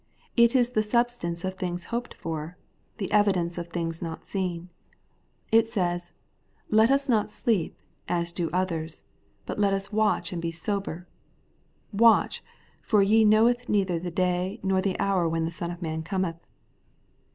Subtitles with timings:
[0.35, 2.57] It is the substance of things hoped for,
[2.97, 4.69] the evidence of things not seen.
[5.51, 6.11] It says.
[6.71, 7.77] Let us not sleep,
[8.07, 9.03] as do others;
[9.45, 11.07] but let us watch and be sober:
[11.93, 12.43] watch,
[12.81, 16.47] for ye know neither the day nor the hour when the Son of man cometh.